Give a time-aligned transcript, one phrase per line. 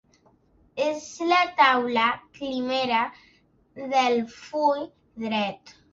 [0.85, 2.05] És la taula
[2.39, 3.03] cimera
[3.95, 4.83] del full
[5.27, 5.77] dret.